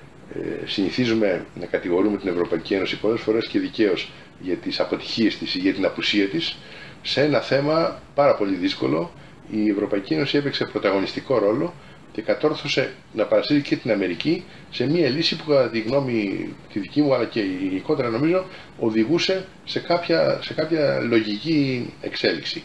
[0.66, 5.58] συνηθίζουμε να κατηγορούμε την Ευρωπαϊκή Ένωση πολλές φορές και δικαίως για τις αποτυχίες της ή
[5.58, 6.56] για την απουσία της
[7.02, 9.12] σε ένα θέμα πάρα πολύ δύσκολο
[9.50, 11.74] η Ευρωπαϊκή Ένωση έπαιξε πρωταγωνιστικό ρόλο
[12.12, 16.78] και κατόρθωσε να παρασύρει και την Αμερική σε μια λύση που κατά τη γνώμη τη
[16.78, 18.44] δική μου αλλά και γενικότερα νομίζω
[18.78, 22.62] οδηγούσε σε κάποια, σε κάποια λογική εξέλιξη.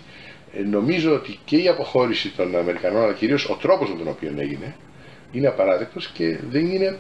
[0.58, 4.34] Ε, νομίζω ότι και η αποχώρηση των Αμερικανών αλλά κυρίως ο τρόπος με τον οποίο
[4.38, 4.76] έγινε
[5.32, 6.98] είναι απαράδεκτος και δεν είναι,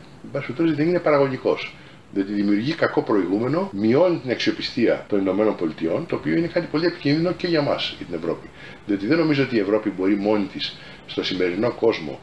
[0.76, 1.74] δεν είναι παραγωγικός
[2.14, 6.86] διότι δημιουργεί κακό προηγούμενο, μειώνει την αξιοπιστία των Ηνωμένων Πολιτειών, το οποίο είναι κάτι πολύ
[6.86, 8.50] επικίνδυνο και για μας, για την Ευρώπη.
[8.86, 12.20] Διότι δεν νομίζω ότι η Ευρώπη μπορεί μόνη της στο σημερινό κόσμο,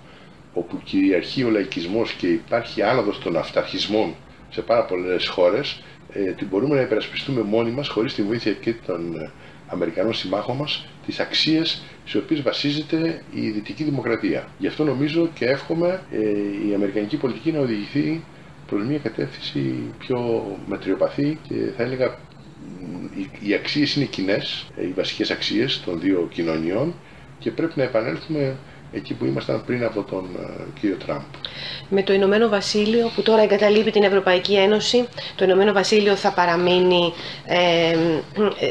[0.54, 4.14] όπου κυριαρχεί ο λαϊκισμός και υπάρχει άνοδος των αυταρχισμών
[4.50, 8.74] σε πάρα πολλές χώρες, ε, ότι μπορούμε να υπερασπιστούμε μόνοι μας, χωρίς τη βοήθεια και
[8.86, 9.30] των
[9.68, 14.48] ε, Αμερικανών συμμάχων μας, τις αξίες στις οποίες βασίζεται η δυτική δημοκρατία.
[14.58, 16.18] Γι' αυτό νομίζω και εύχομαι ε,
[16.70, 18.22] η αμερικανική πολιτική να οδηγηθεί
[18.66, 22.18] προς μια κατεύθυνση πιο μετριοπαθή και θα έλεγα
[23.42, 26.94] οι αξίες είναι κοινές, οι βασικές αξίες των δύο κοινωνιών
[27.38, 28.56] και πρέπει να επανέλθουμε
[28.92, 31.20] εκεί που ήμασταν πριν από τον ε, κύριο Τραμπ.
[31.88, 37.12] Με το Ηνωμένο Βασίλειο που τώρα εγκαταλείπει την Ευρωπαϊκή Ένωση, το Ηνωμένο Βασίλειο θα παραμείνει
[37.46, 37.96] ε,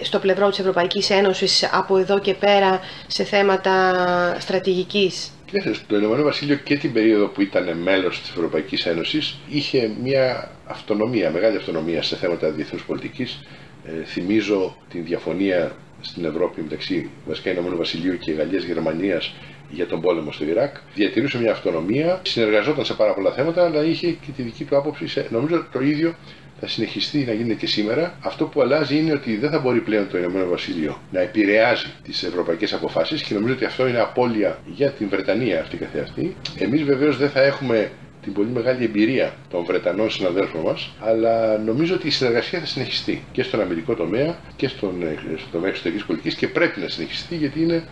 [0.03, 3.93] στο πλευρό της Ευρωπαϊκής Ένωσης από εδώ και πέρα σε θέματα
[4.39, 9.91] στρατηγικής Κοιτάξτε, το Ηνωμένο Βασίλειο και την περίοδο που ήταν μέλος της Ευρωπαϊκής Ένωσης είχε
[10.03, 13.39] μια αυτονομία, μεγάλη αυτονομία σε θέματα διεθνούς πολιτικής.
[13.85, 19.21] Ε, θυμίζω την διαφωνία στην Ευρώπη μεταξύ βασικά Ηνωμένου Βασιλείου και Γαλλία-Γερμανία
[19.69, 20.75] για τον πόλεμο στο Ιράκ.
[20.95, 25.07] Διατηρούσε μια αυτονομία, συνεργαζόταν σε πάρα πολλά θέματα, αλλά είχε και τη δική του άποψη.
[25.07, 26.15] Σε, νομίζω το ίδιο
[26.59, 28.17] θα συνεχιστεί να γίνεται και σήμερα.
[28.21, 32.23] Αυτό που αλλάζει είναι ότι δεν θα μπορεί πλέον το Ηνωμένο Βασίλειο να επηρεάζει τις
[32.23, 36.35] ευρωπαϊκές αποφάσεις και νομίζω ότι αυτό είναι απώλεια για την Βρετανία αυτή καθεαυτή.
[36.57, 37.91] Εμείς βεβαίως δεν θα έχουμε
[38.27, 43.23] την πολύ μεγάλη εμπειρία των Βρετανών συναδέλφων μας, αλλά νομίζω ότι η συνεργασία θα συνεχιστεί
[43.31, 45.03] και στον αμυντικό τομέα και στον,
[45.37, 47.83] στον τομέα εξωτερικής πολιτικής και πρέπει να συνεχιστεί γιατί είναι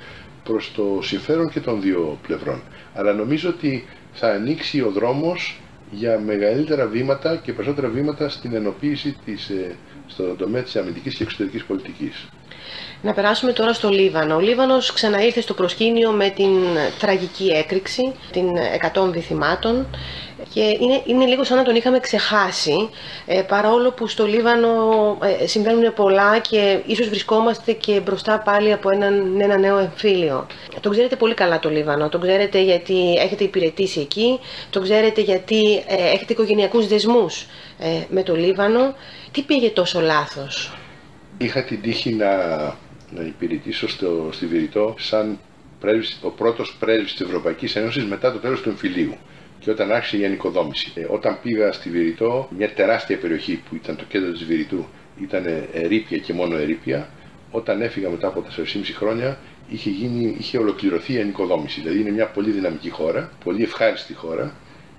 [0.46, 2.62] προς το συμφέρον και των δύο πλευρών.
[2.94, 5.60] Αλλά νομίζω ότι θα ανοίξει ο δρόμος
[5.92, 9.76] για μεγαλύτερα βήματα και περισσότερα βήματα στην ενοποίηση της, ε,
[10.08, 12.28] στον τομέα της αμυντικής και εξωτερικής πολιτικής.
[13.02, 14.36] Να περάσουμε τώρα στο Λίβανο.
[14.36, 16.50] Ο Λίβανος ξαναήρθε στο προσκήνιο με την
[17.00, 18.48] τραγική έκρηξη, την
[18.82, 19.88] 100 θυμάτων.
[20.54, 22.90] Και είναι, είναι λίγο σαν να τον είχαμε ξεχάσει
[23.26, 24.70] ε, παρόλο που στο Λίβανο
[25.42, 30.48] ε, συμβαίνουν πολλά και ίσως βρισκόμαστε και μπροστά πάλι από έναν, ένα νέο εμφύλιο.
[30.82, 35.84] Το ξέρετε πολύ καλά το Λίβανο, το ξέρετε γιατί έχετε υπηρετήσει εκεί, το ξέρετε γιατί
[35.88, 37.46] ε, έχετε οικογενειακούς δεσμούς
[37.80, 38.96] ε, με το Λίβανο.
[39.32, 40.78] Τι πήγε τόσο λάθος;
[41.38, 42.36] Είχα την τύχη να,
[43.10, 45.40] να υπηρετήσω στο, στη Βηρητό σαν
[45.80, 49.18] πρέσβης, ο πρώτος πρέσβης της Ευρωπαϊκής Ένωσης μετά το τέλος του εμφυλίου
[49.66, 50.92] και όταν άρχισε η ανοικοδόμηση.
[50.96, 54.86] Ε, όταν πήγα στη Βηρητό, μια τεράστια περιοχή που ήταν το κέντρο της Βηρητού,
[55.22, 57.10] ήταν ερήπια και μόνο ερήπια,
[57.52, 58.64] όταν έφυγα μετά από 4,5
[58.96, 59.38] χρόνια
[59.70, 61.82] είχε, γίνει, είχε ολοκληρωθεί η ανοικοδόμηση.
[61.82, 64.56] Δηλαδή είναι μια πολύ δυναμική χώρα, πολύ ευχάριστη χώρα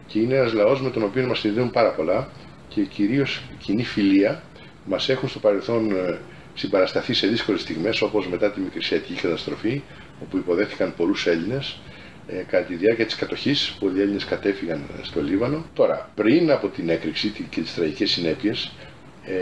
[0.06, 2.28] και είναι ένας λαός με τον οποίο μας συνδέουν πάρα πολλά
[2.68, 4.42] και κυρίως κοινή φιλία
[4.84, 6.18] μας έχουν στο παρελθόν ε,
[6.54, 9.82] συμπαρασταθεί σε δύσκολες στιγμές όπως μετά τη Μικρησιατική καταστροφή
[10.22, 11.78] όπου υποδέχθηκαν πολλούς Έλληνες
[12.28, 15.64] ε, κατά τη διάρκεια της κατοχής πολλοί Έλληνες κατέφυγαν στο Λίβανο.
[15.74, 18.72] Τώρα, πριν από την έκρηξη και τις τραγικές συνέπειες
[19.24, 19.34] ε,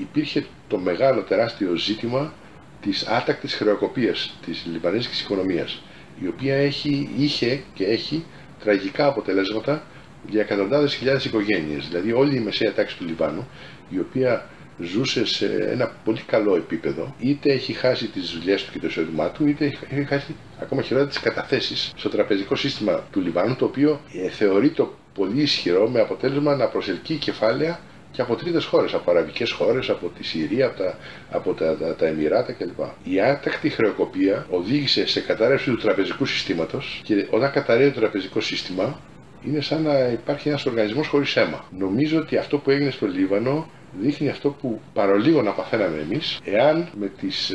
[0.00, 2.32] υπήρχε το μεγάλο τεράστιο ζήτημα
[2.80, 5.82] της άτακτης χρεοκοπίας της λιβανέζικης οικονομίας
[6.22, 8.24] η οποία έχει, είχε και έχει
[8.60, 9.82] τραγικά αποτελέσματα
[10.28, 11.88] για εκατοντάδες χιλιάδες οικογένειες.
[11.88, 13.48] Δηλαδή όλη η μεσαία τάξη του Λιβάνου
[13.90, 14.46] η οποία
[14.82, 19.30] ζούσε σε ένα πολύ καλό επίπεδο, είτε έχει χάσει τις δουλειές του και το εισόδημά
[19.30, 24.00] του, είτε έχει χάσει ακόμα χειρότερα τις καταθέσεις στο τραπεζικό σύστημα του Λιβάνου, το οποίο
[24.24, 27.80] ε, θεωρείται πολύ ισχυρό με αποτέλεσμα να προσελκύει κεφάλαια
[28.12, 30.96] και από τρίτες χώρες, από αραβικές χώρες, από τη Συρία, από τα,
[31.30, 32.78] από τα, τα, τα Εμμυράτα κλπ.
[33.04, 39.00] Η άτακτη χρεοκοπία οδήγησε σε κατάρρευση του τραπεζικού συστήματος και όταν καταραίει το τραπεζικό σύστημα,
[39.46, 41.64] είναι σαν να υπάρχει ένας οργανισμός χωρίς αίμα.
[41.78, 46.88] Νομίζω ότι αυτό που έγινε στο Λίβανο δείχνει αυτό που παρολίγο να παθαίναμε εμείς εάν
[46.98, 47.52] με τις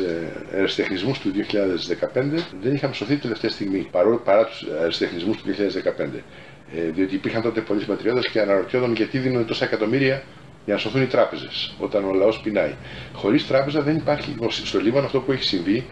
[0.53, 1.37] αεραστεχνισμούς του 2015
[2.61, 5.43] δεν είχαμε σωθεί τελευταία στιγμή παρά, παρά τους αεραστεχνισμούς του
[5.97, 6.09] 2015
[6.75, 10.23] ε, διότι υπήρχαν τότε πολλοί συμπατριώτες και αναρωτιόταν γιατί δίνουν τόσα εκατομμύρια
[10.65, 12.75] για να σωθούν οι τράπεζες όταν ο λαός πεινάει.
[13.13, 14.35] Χωρίς τράπεζα δεν υπάρχει.
[14.49, 15.85] Στο Λίβανο αυτό που έχει συμβεί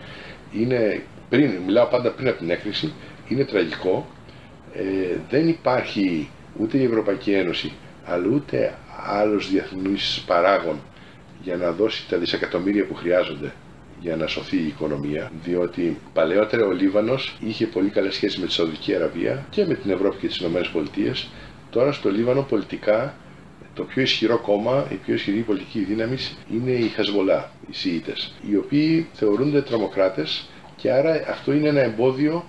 [0.51, 2.93] είναι πριν, μιλάω πάντα πριν από την έκρηξη,
[3.27, 4.07] είναι τραγικό.
[4.73, 7.71] Ε, δεν υπάρχει ούτε η Ευρωπαϊκή Ένωση
[8.05, 8.73] αλλά ούτε
[9.05, 10.79] άλλος διεθνής παράγων
[11.43, 13.53] για να δώσει τα δισεκατομμύρια που χρειάζονται
[13.99, 18.51] για να σωθεί η οικονομία, διότι παλαιότερα ο Λίβανος είχε πολύ καλές σχέσεις με τη
[18.51, 21.27] Σαουδική Αραβία και με την Ευρώπη και τις Ηνωμένες Πολιτείες.
[21.69, 23.13] Τώρα στο Λίβανο πολιτικά
[23.73, 26.17] το πιο ισχυρό κόμμα, η πιο ισχυρή πολιτική δύναμη
[26.53, 32.45] είναι οι Χεσμολά, οι Σιήτες, οι οποίοι θεωρούνται τρομοκράτες και άρα αυτό είναι ένα εμπόδιο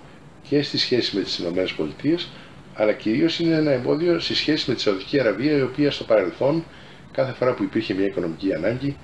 [0.49, 2.29] και στη σχέση με τις Ηνωμένες Πολιτείες
[2.75, 6.63] αλλά κυρίως είναι ένα εμπόδιο σε σχέση με τη Σαουδική Αραβία, η οποία στο παρελθόν,
[7.11, 8.97] κάθε φορά που υπήρχε μια οικονομική ανάγκη,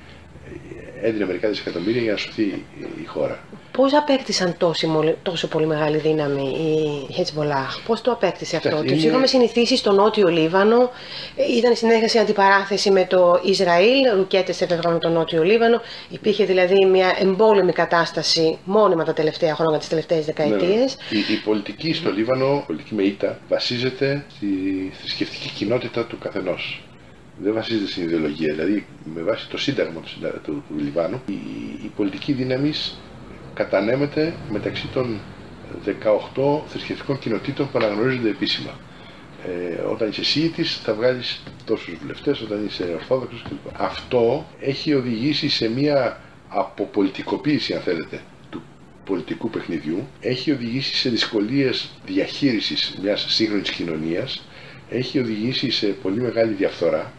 [1.01, 2.43] έδινε μερικά δισεκατομμύρια για να σωθεί
[3.01, 3.39] η χώρα.
[3.71, 6.43] Πώς απέκτησαν τόσο, τόσο πολύ μεγάλη δύναμη
[7.09, 8.91] η Χετσμπολάχ, πώς το απέκτησε αυτό; Είναι...
[8.91, 10.89] Τους είχαμε συνηθίσει στο νότιο Λίβανο,
[11.57, 15.81] ήταν συνέχεια σε αντιπαράθεση με το Ισραήλ, ρουκέτες έφευγαν τον νότιο Λίβανο.
[16.09, 20.77] Υπήρχε δηλαδή μια εμπόλεμη κατάσταση μόνιμα τα τελευταία χρόνια, τις τελευταίες δεκαετίε.
[20.77, 24.47] Ναι, η, η, πολιτική στο Λίβανο, η πολιτική με ήττα, βασίζεται στη
[24.99, 26.81] θρησκευτική κοινότητα του καθενός
[27.43, 28.53] δεν βασίζεται στην ιδεολογία.
[28.53, 30.09] Δηλαδή, με βάση το σύνταγμα του,
[30.43, 31.33] του, του Λιβάνου, η,
[31.83, 32.73] η πολιτική δύναμη
[33.53, 35.19] κατανέμεται μεταξύ των
[36.35, 38.79] 18 θρησκευτικών κοινοτήτων που αναγνωρίζονται επίσημα.
[39.45, 43.81] Ε, όταν είσαι Σίητης θα βγάλεις τόσους βουλευτές, όταν είσαι Ορθόδοξος κλπ.
[43.81, 48.61] Αυτό έχει οδηγήσει σε μια αποπολιτικοποίηση, αν θέλετε, του
[49.05, 54.43] πολιτικού παιχνιδιού, έχει οδηγήσει σε δυσκολίες διαχείρισης μιας σύγχρονης κοινωνίας,
[54.89, 57.13] έχει οδηγήσει σε πολύ μεγάλη διαφθορά,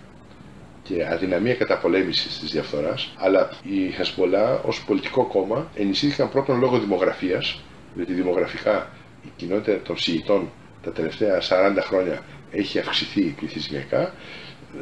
[0.94, 7.61] και αδυναμία καταπολέμησης της διαφθοράς, αλλά η Χεσμολά ως πολιτικό κόμμα ενισχύθηκαν πρώτον λόγω δημογραφίας,
[7.94, 8.88] διότι δημογραφικά
[9.24, 10.50] η κοινότητα των Σιητών
[10.83, 14.14] τα τελευταία 40 χρόνια έχει αυξηθεί πληθυσμιακά,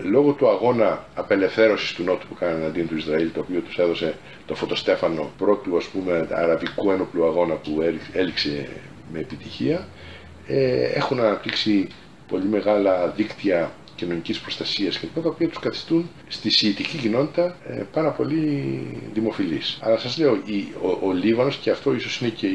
[0.02, 4.14] λόγω του αγώνα απελευθέρωσης του Νότου που κάνανε αντίον του Ισραήλ, το οποίο τους έδωσε
[4.46, 8.68] το φωτοστέφανο πρώτου ας πούμε αραβικού ένοπλου αγώνα που έληξε
[9.12, 9.88] με επιτυχία,
[10.46, 11.88] ε, έχουν αναπτύξει
[12.28, 13.70] πολύ μεγάλα δίκτυα
[14.00, 15.22] κοινωνικής προστασίας κλπ.
[15.22, 18.42] τα οποία τους καθιστούν στη σιητική κοινότητα ε, πάρα πολύ
[19.12, 19.78] δημοφιλείς.
[19.82, 22.48] Αλλά σας λέω, η, ο, ο Λίβανος, και αυτό ίσως είναι και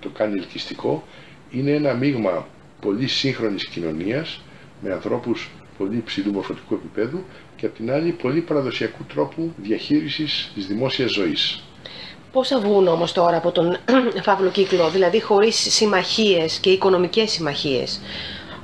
[0.00, 1.04] το κάνει ελκυστικό,
[1.50, 2.46] είναι ένα μείγμα
[2.80, 4.40] πολύ σύγχρονης κοινωνίας
[4.82, 7.24] με ανθρώπους πολύ υψηλού μορφωτικού επίπεδου
[7.56, 11.62] και απ' την άλλη πολύ παραδοσιακού τρόπου διαχείρισης της δημόσιας ζωής.
[12.32, 13.76] Πώ θα βγουν όμως τώρα από τον
[14.26, 18.00] φαύλο κύκλο, δηλαδή χωρίς συμμαχίες και οικονομικές συμμαχίες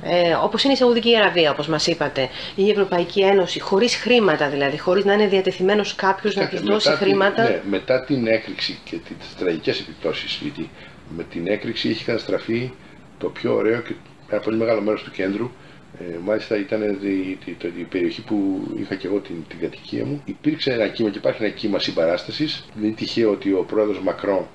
[0.07, 4.77] ε, όπως είναι η Σαουδική Αραβία, όπως μας είπατε, η Ευρωπαϊκή Ένωση, χωρίς χρήματα δηλαδή,
[4.77, 7.43] χωρίς να είναι διατεθειμένος κάποιος να τους δώσει χρήματα.
[7.43, 10.69] ναι, μετά την έκρηξη και τις τραγικές επιπτώσεις, γιατί
[11.15, 12.71] με την έκρηξη έχει καταστραφεί
[13.17, 13.93] το πιο ωραίο και
[14.29, 15.51] ένα πολύ μεγάλο μέρος του κέντρου,
[15.99, 20.21] Ε, μάλιστα ήταν η, η, η, περιοχή που είχα και εγώ την, την κατοικία μου.
[20.25, 22.65] Υπήρξε ένα κύμα και υπάρχει ένα κύμα συμπαράστασης.
[22.75, 24.45] Δεν είναι τυχαίο ότι ο πρόεδρος Μακρόν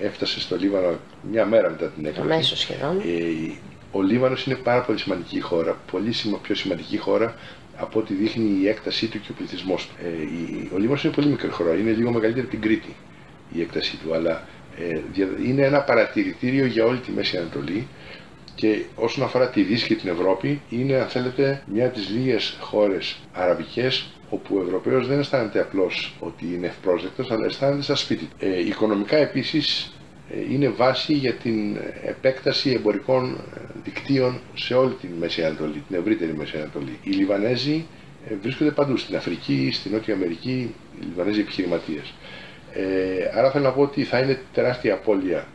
[0.00, 0.98] έφτασε στο Λίβανο
[1.30, 2.32] μια μέρα μετά την έκδοση.
[2.32, 2.98] Αμέσως σχεδόν.
[2.98, 3.52] Ε,
[3.92, 5.76] ο Λίβανο είναι πάρα πολύ σημαντική χώρα.
[5.90, 7.34] Πολύ πιο σημαντική χώρα
[7.76, 9.94] από ό,τι δείχνει η έκτασή του και ο πληθυσμός του.
[10.04, 11.74] Ε, ο Λίβανο είναι πολύ μικρή χώρα.
[11.74, 12.94] Είναι λίγο μεγαλύτερη από την Κρήτη
[13.52, 14.14] η έκτασή του.
[14.14, 14.44] Αλλά
[14.78, 15.00] ε,
[15.46, 17.86] είναι ένα παρατηρητήριο για όλη τη Μέση Ανατολή
[18.54, 22.56] και όσον αφορά τη Δύση και την Ευρώπη είναι αν θέλετε μια από τις λίγες
[22.60, 28.28] χώρες αραβικές όπου ο Ευρωπαίος δεν αισθάνεται απλώς ότι είναι ευπρόσδεκτος αλλά αισθάνεται σαν σπίτι.
[28.38, 29.99] Ε, οικονομικά επίσης ε,
[30.50, 33.36] είναι βάση για την επέκταση εμπορικών
[33.84, 36.98] δικτύων σε όλη την Μέση Ανατολή, την ευρύτερη Μέση Ανατολή.
[37.02, 37.86] Οι Λιβανέζοι
[38.28, 42.12] ε, βρίσκονται παντού, στην Αφρική, στην Νότια Αμερική, οι Λιβανέζοι επιχειρηματίες.
[42.72, 45.46] Ε, άρα θέλω να πω ότι θα είναι τεράστια απώλεια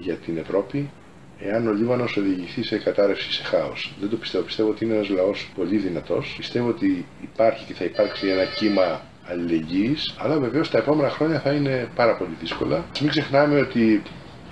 [0.00, 0.90] για την Ευρώπη
[1.38, 3.94] εάν ο Λίβανος οδηγηθεί σε κατάρρευση, σε χάος.
[4.00, 4.44] Δεν το πιστεύω.
[4.44, 6.34] Πιστεύω ότι είναι ένας λαός πολύ δυνατός.
[6.36, 11.52] Πιστεύω ότι υπάρχει και θα υπάρξει ένα κύμα αλληλεγγύης, αλλά βεβαίως τα επόμενα χρόνια θα
[11.52, 12.84] είναι πάρα πολύ δύσκολα.
[13.00, 14.02] Μην ξεχνάμε ότι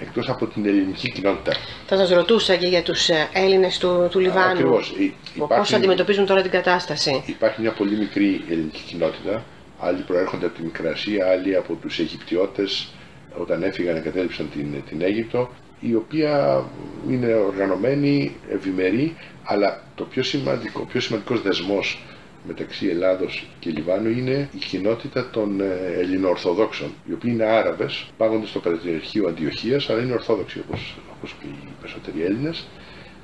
[0.03, 1.53] εκτός από την ελληνική κοινότητα.
[1.87, 4.51] Θα σας ρωτούσα και για τους ε, Έλληνες του, του Λιβάνου.
[4.51, 4.95] Ακριβώς.
[5.49, 9.45] Πώς αντιμετωπίζουν τώρα την κατάσταση; Υπάρχει μια πολύ μικρή ελληνική κοινότητα
[9.83, 12.89] άλλοι προέρχονται από τη Μικρασία, άλλοι από τους Αιγυπτιώτες
[13.39, 16.65] όταν έφυγαν και κατέληψαν την, την Αίγυπτο, η οποία
[17.09, 22.03] είναι οργανωμένη, ευημερή, αλλά το πιο σημαντικό, ο πιο σημαντικός δεσμός
[22.47, 28.47] μεταξύ Ελλάδος και Λιβάνου είναι η κοινότητα των ε, Ελληνοορθοδόξων, οι οποίοι είναι Άραβες, πάγονται
[28.47, 32.67] στο Πατριαρχείο Αντιοχίας, αλλά είναι Ορθόδοξοι όπως, όπως και οι περισσότεροι Έλληνες.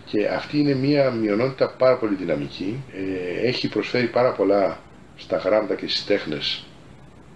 [0.04, 4.80] Και αυτή είναι μια μειονότητα πάρα πολύ δυναμική, ε, έχει προσφέρει πάρα πολλά
[5.16, 6.66] στα γράμματα και στις τέχνες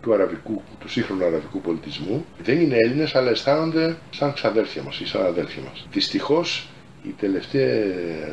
[0.02, 5.06] του, αραβικού, του σύγχρονου αραβικού πολιτισμού δεν είναι Έλληνες αλλά αισθάνονται σαν ξαδέλφια μας ή
[5.06, 5.86] σαν αδέλφια μας.
[5.92, 6.68] Δυστυχώς
[7.02, 7.84] η τελευταία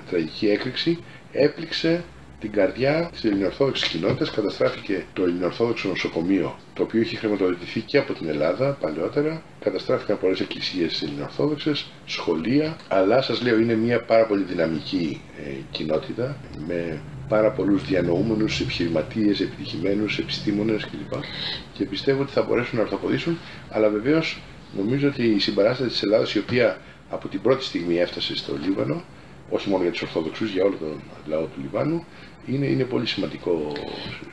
[0.10, 2.04] τραγική έκρηξη έπληξε
[2.40, 8.14] την καρδιά της ελληνοορθόδοξης κοινότητας, καταστράφηκε το ελληνοορθόδοξο νοσοκομείο, το οποίο είχε χρηματοδοτηθεί και από
[8.14, 9.42] την Ελλάδα παλαιότερα.
[9.60, 11.72] Καταστράφηκαν πολλές εκκλησίες ελληνοορθόδοξε,
[12.06, 18.60] σχολεία, αλλά σας λέω είναι μια πάρα πολύ δυναμική ε, κοινότητα με πάρα πολλούς διανοούμενους,
[18.60, 21.22] επιχειρηματίες, επιτυχημένους, επιστήμονες κλπ.
[21.74, 23.38] Και πιστεύω ότι θα μπορέσουν να ορθοποδήσουν,
[23.70, 24.42] αλλά βεβαίως
[24.78, 26.78] νομίζω ότι η συμπαράσταση της Ελλάδας, η οποία
[27.10, 29.04] από την πρώτη στιγμή έφτασε στο Λίβανο,
[29.50, 32.06] όχι μόνο για τους Ορθόδοξους, για όλο τον λαό του Λιβάνου,
[32.48, 33.72] είναι, είναι πολύ σημαντικό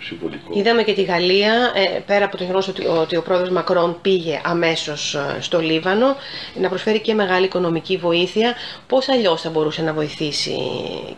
[0.00, 0.52] συμβολικό.
[0.55, 4.40] Είδαμε και τη Γαλλία, ε, πέρα από το γεγονός ότι, ότι ο πρόεδρος Μακρόν πήγε
[4.44, 6.16] αμέσως ε, στο Λίβανο,
[6.61, 8.55] να προσφέρει και μεγάλη οικονομική βοήθεια.
[8.87, 10.57] Πώς αλλιώς θα μπορούσε να βοηθήσει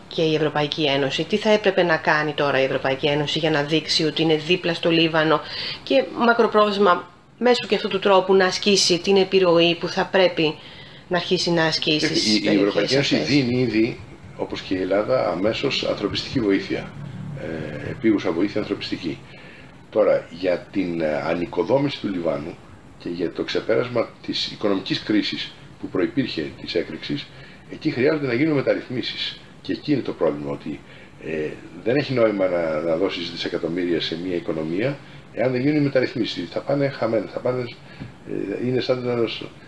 [0.07, 3.63] και η Ευρωπαϊκή Ένωση, τι θα έπρεπε να κάνει τώρα η Ευρωπαϊκή Ένωση για να
[3.63, 5.41] δείξει ότι είναι δίπλα στο Λίβανο;
[5.83, 7.07] Και μακροπρόθεσμα
[7.37, 10.55] μέσω και αυτού του τρόπου να ασκήσει την επιρροή που θα πρέπει
[11.09, 12.31] να αρχίσει να ασκήσει.
[12.31, 13.99] Η, η Ευρωπαϊκή Ένωση δίνει ήδη
[14.37, 16.91] όπως και η Ελλάδα, αμέσως ανθρωπιστική βοήθεια,
[17.41, 19.17] ε, επίγουσα βοήθεια ανθρωπιστική.
[19.89, 22.57] Τώρα, για την ε, ανοικοδόμηση του Λιβάνου
[22.99, 27.25] και για το ξεπέρασμα της οικονομικής κρίσης που προϋπήρχε της έκρηξης,
[27.71, 29.39] εκεί χρειάζονται να γίνουν μεταρρυθμίσεις.
[29.61, 30.79] Και εκεί είναι το πρόβλημα, ότι
[31.25, 31.49] ε,
[31.83, 34.97] δεν έχει νόημα να, να δώσεις δισεκατομμύρια σε μια οικονομία
[35.33, 36.49] εάν δεν γίνουν οι μεταρρυθμίσεις.
[36.49, 37.63] Θα πάνε χαμένα, θα πάνε,
[38.61, 39.27] ε, είναι σαν,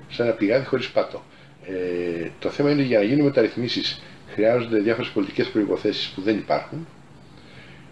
[0.10, 1.24] σαν ένα πηγάδι χωρίς πάτο.
[1.65, 4.02] Ε, το θέμα είναι για να γίνουν μεταρρυθμίσεις
[4.34, 6.88] χρειάζονται διάφορες πολιτικές προποθέσει που δεν υπάρχουν.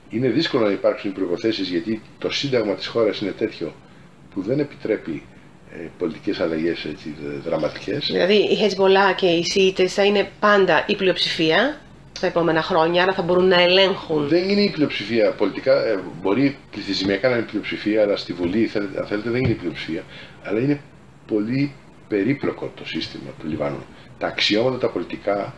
[0.10, 3.74] Είναι δύσκολο να υπάρξουν προποθέσει γιατί το σύνταγμα της χώρας είναι τέτοιο
[4.34, 5.24] που δεν επιτρέπει
[5.74, 8.06] ε, πολιτικές αλλαγές έτσι, δραματικές.
[8.06, 11.82] Δηλαδή η Hezbollah και οι ΣΥΙΤΕΣ θα είναι πάντα η πλειοψηφία
[12.20, 14.28] στα επόμενα χρόνια, άρα θα μπορούν να ελέγχουν.
[14.28, 18.72] Δεν είναι η πλειοψηφία πολιτικά, ε, μπορεί πληθυσμιακά να είναι η πλειοψηφία, αλλά στη Βουλή,
[19.00, 20.04] αν θέλετε, δεν είναι η πλειοψηφία.
[20.44, 20.82] Αλλά είναι
[21.28, 21.74] πολύ
[22.08, 23.84] περίπλοκο το σύστημα του Λιβάνου.
[24.18, 25.54] Τα αξιώματα τα πολιτικά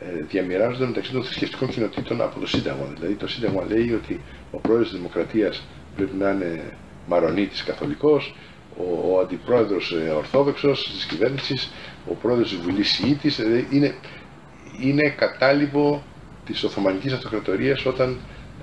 [0.00, 2.86] ε, διαμοιράζονται μεταξύ των θρησκευτικών κοινοτήτων από το Σύνταγμα.
[2.94, 5.62] Δηλαδή το Σύνταγμα λέει ότι ο πρόεδρος της Δημοκρατίας
[5.96, 6.62] πρέπει να είναι
[7.06, 8.34] Μαρονίτης Καθολικός,
[8.76, 11.70] ο, ο αντιπρόεδρος ε, Ορθόδοξος της κυβέρνησης,
[12.10, 13.94] ο πρόεδρος της Βουλής Σιήτης, δηλαδή είναι,
[14.80, 16.02] είναι κατάλοιπο
[16.46, 18.18] της Οθωμανικής Αυτοκρατορίας όταν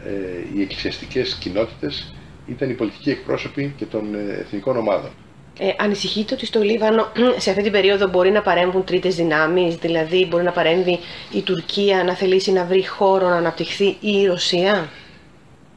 [0.06, 0.10] ε,
[0.56, 2.13] οι εκκλησιαστικές κοινότητες
[2.47, 5.12] ήταν οι πολιτικοί εκπρόσωποι και των ε, εθνικών ομάδων.
[5.60, 7.12] Ε, ανησυχείτε ότι στο Λίβανο
[7.43, 10.99] σε αυτή την περίοδο μπορεί να παρέμβουν τρίτες δυνάμεις, δηλαδή μπορεί να παρέμβει
[11.32, 14.89] η Τουρκία να θελήσει να βρει χώρο να αναπτυχθεί ή η Ρωσία;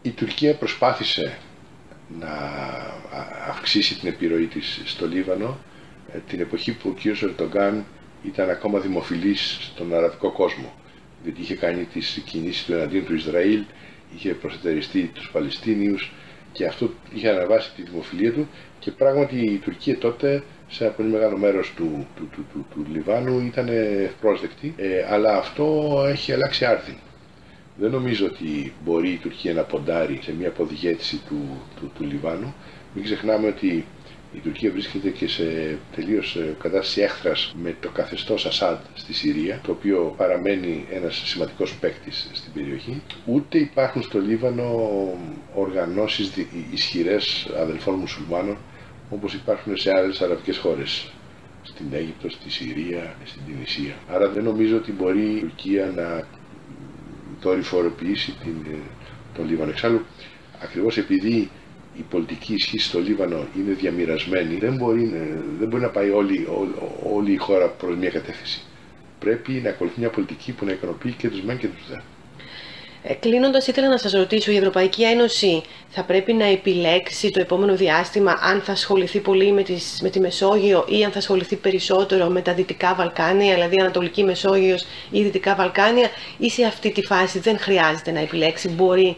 [0.02, 1.38] Η Τουρκία προσπάθησε
[2.20, 2.28] να
[3.48, 5.58] αυξήσει την επιρροή της στο Λίβανο
[6.12, 7.22] ε, την εποχή που ο κ.
[7.22, 7.84] Ερντογκάν
[8.26, 10.72] ήταν ακόμα δημοφιλής στον αραβικό κόσμο.
[11.22, 13.62] Διότι είχε κάνει τις κινήσεις του εναντίον του Ισραήλ,
[14.14, 16.12] είχε προσετεριστεί τους Παλαιστίνιους
[16.52, 21.08] και αυτό είχε αναβάσει τη δημοφιλία του και πράγματι η Τουρκία τότε σε ένα πολύ
[21.08, 23.68] μεγάλο μέρος του, του, του, του, του Λιβάνου ήταν
[24.04, 26.94] ευπρόσδεκτη, ε, αλλά αυτό έχει αλλάξει άρθιν.
[27.78, 32.54] Δεν νομίζω ότι μπορεί η Τουρκία να ποντάρει σε μια αποδιέτηση του, του, του Λιβάνου.
[32.94, 33.84] Μην ξεχνάμε ότι
[34.34, 39.60] η Τουρκία βρίσκεται και σε τελείως ε, κατάσταση έχθρας με το καθεστώς Ασάντ στη Συρία,
[39.64, 43.02] το οποίο παραμένει ένας σημαντικός παίκτης στην περιοχή.
[43.26, 44.90] Ούτε υπάρχουν στο Λίβανο
[45.54, 46.30] οργανώσεις
[46.72, 48.56] ισχυρές αδελφών μουσουλμάνων
[49.10, 51.10] όπως υπάρχουν σε άλλες αραβικές χώρες.
[51.62, 53.94] Στην Αίγυπτο, στη Συρία, στην Τινησία.
[54.08, 56.26] Άρα δεν νομίζω ότι μπορεί η Τουρκία να
[57.40, 58.76] δορυφοροποιήσει την, ε,
[59.34, 59.70] τον Λίβανο.
[59.70, 60.00] Εξάλλου,
[60.62, 61.50] ακριβώς επειδή
[61.98, 66.48] η πολιτική ισχύ στο Λίβανο είναι διαμοιρασμένη, δεν μπορεί, ε, δεν μπορεί να πάει όλη,
[67.02, 68.62] όλη η χώρα προς μια κατεύθυνση.
[69.18, 71.96] Πρέπει να ακολουθεί μια πολιτική που να ικανοποιεί και τους μεν και τους δε.
[73.08, 77.76] Ε, Κλείνοντας, ήθελα να σας ρωτήσω, η Ευρωπαϊκή Ένωση θα πρέπει να επιλέξει το επόμενο
[77.76, 82.26] διάστημα αν θα ασχοληθεί πολύ με, τις, με τη Μεσόγειο ή αν θα ασχοληθεί περισσότερο
[82.26, 87.38] με τα Δυτικά Βαλκάνια, δηλαδή Ανατολική Μεσόγειος ή Δυτικά Βαλκάνια, ή σε αυτή τη φάση
[87.38, 89.16] δεν χρειάζεται να επιλέξει, μπορεί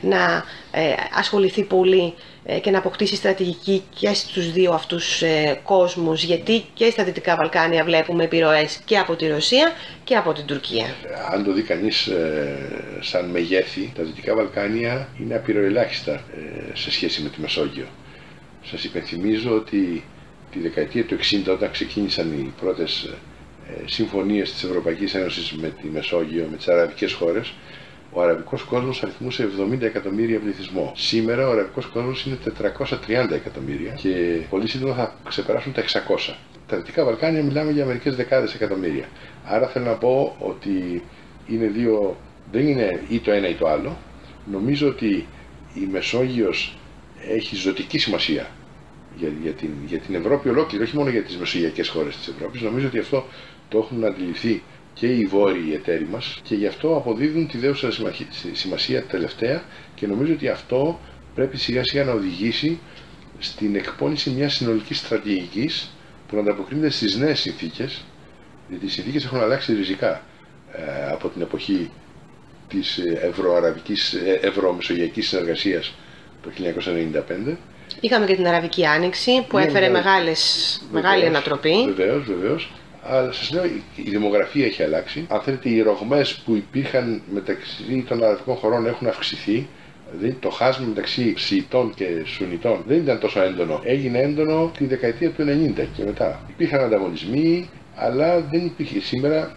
[0.00, 2.29] να ε, ασχοληθεί πολύ ε,
[2.62, 7.84] και να αποκτήσει στρατηγική και στους δύο αυτούς ε, κόσμους γιατί και στα Δυτικά Βαλκάνια
[7.84, 9.72] βλέπουμε επιρροές και από τη Ρωσία
[10.04, 10.86] και από την Τουρκία.
[11.30, 12.10] Αν το δει κανείς
[13.00, 16.24] σαν μεγέθη, τα Δυτικά Βαλκάνια είναι απειροελάχιστα
[16.74, 17.86] σε σχέση με τη Μεσόγειο.
[18.64, 20.04] Σας υπενθυμίζω ότι
[20.50, 23.10] τη δεκαετία του 60 όταν ξεκίνησαν οι πρώτες
[23.84, 27.52] συμφωνίες της Ευρωπαϊκής Ένωσης με τη Μεσόγειο, με τις αραβικές χώρες,
[28.12, 30.92] ο αραβικός κόσμος αριθμούσε 70 εκατομμύρια πληθυσμό.
[30.96, 36.34] Σήμερα ο αραβικός κόσμος είναι 430 εκατομμύρια και πολύ σύντομα θα ξεπεράσουν τα 600.
[36.66, 39.04] Τα Δυτικά Βαλκάνια μιλάμε για μερικές δεκάδες εκατομμύρια.
[39.44, 41.02] Άρα θέλω να πω ότι
[41.46, 42.16] είναι δύο,
[42.52, 43.96] δεν είναι ή το ένα ή το άλλο.
[44.50, 45.26] Νομίζω ότι
[45.74, 46.76] η Μεσόγειος
[47.28, 48.46] έχει ζωτική σημασία
[49.16, 52.60] για, για, την, για την Ευρώπη ολόκληρη, όχι μόνο για τις μεσογειακές χώρες της Ευρώπης.
[52.60, 53.24] Νομίζω ότι αυτό
[53.68, 54.62] το έχουν αντιληφθεί
[54.94, 57.88] και οι βόρειοι εταίροι μας και γι' αυτό αποδίδουν τη δέουσα
[58.52, 59.62] σημασία τελευταία
[59.94, 61.00] και νομίζω ότι αυτό
[61.34, 62.78] πρέπει σιγά σιγά να οδηγήσει
[63.38, 65.90] στην εκπόνηση μιας συνολικής στρατηγικής
[66.28, 68.04] που να ανταποκρίνεται στις νέες συνθήκες
[68.68, 70.22] γιατί οι συνθήκες έχουν αλλάξει ριζικά
[70.72, 71.90] ε, από την εποχή
[72.68, 75.94] της ευρωαραβικής, ε, ευρωμεσογειακής συνεργασίας
[76.42, 77.56] το 1995
[78.00, 79.92] Είχαμε και την Αραβική Άνοιξη που ναι, έφερε ναι.
[79.92, 81.92] μεγάλες, μεγάλη ανατροπή.
[81.94, 82.70] Βεβαίως, βεβαίως.
[83.02, 83.64] Αλλά σας λέω,
[83.96, 85.26] η δημογραφία έχει αλλάξει.
[85.28, 89.68] Αν θέλετε, οι ρογμές που υπήρχαν μεταξύ των αραβικών χωρών έχουν αυξηθεί.
[90.12, 93.80] Δηλαδή το χάσμα μεταξύ Σιητών και Σουνιτών δεν ήταν τόσο έντονο.
[93.84, 95.44] Έγινε έντονο τη δεκαετία του
[95.76, 96.40] 90 και μετά.
[96.48, 99.56] Υπήρχαν ανταγωνισμοί, αλλά δεν υπήρχε σήμερα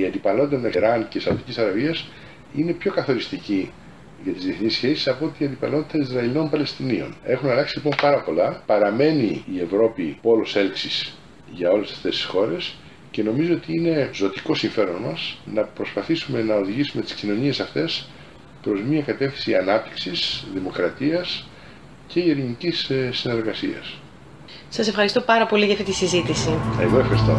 [0.00, 2.08] η αντιπαλότητα μεταξύ Ιράν και Σαουδικής Αραβίας
[2.56, 3.70] είναι πιο καθοριστική
[4.24, 7.16] για τις διεθνείς σχέσεις από ότι η αντιπαλότητα Ισραηλών-Παλαιστινίων.
[7.24, 8.62] Έχουν αλλάξει λοιπόν πάρα πολλά.
[8.66, 11.18] Παραμένει η Ευρώπη πόλος έλξης
[11.52, 12.74] για όλες αυτές τις χώρες
[13.10, 18.08] και νομίζω ότι είναι ζωτικό συμφέρον μας να προσπαθήσουμε να οδηγήσουμε τις κοινωνίες αυτές
[18.62, 21.48] προς μια κατεύθυνση ανάπτυξης, δημοκρατίας
[22.06, 23.94] και ειρηνικής ε, συνεργασίας.
[24.68, 26.58] Σας ευχαριστώ πάρα πολύ για αυτή τη συζήτηση.
[26.80, 27.34] Εγώ ευχαριστώ.